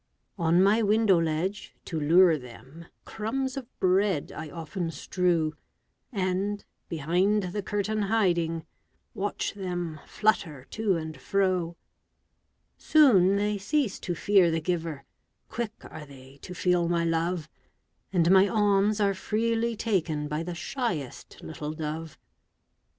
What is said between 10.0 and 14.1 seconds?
flutter to and fro. Soon they cease